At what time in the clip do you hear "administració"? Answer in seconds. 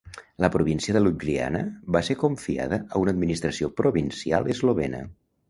3.17-3.71